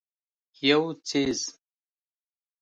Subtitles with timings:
[0.69, 1.39] یو څیز